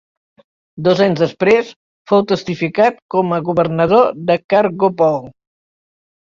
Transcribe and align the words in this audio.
Dos 0.85 1.01
anys 1.07 1.19
després, 1.23 1.69
fou 2.11 2.23
testificat 2.31 2.97
com 3.17 3.37
a 3.37 3.39
governador 3.51 4.09
de 4.31 4.39
Kargopol. 4.55 5.21